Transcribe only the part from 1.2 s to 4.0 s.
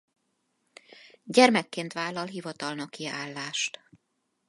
Gyermekként vállal hivatalnoki állást.